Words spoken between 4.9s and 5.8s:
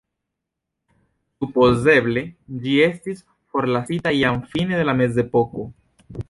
la mezepoko.